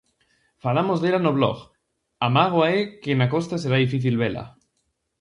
Falamos 0.63 0.97
dela 1.03 1.19
no 1.25 1.35
blog, 1.37 1.57
a 2.25 2.27
mágoa 2.37 2.65
é 2.77 2.79
que 3.01 3.11
na 3.19 3.27
Costa 3.33 3.55
será 3.63 3.77
difícil 3.85 4.15
vela. 4.23 4.45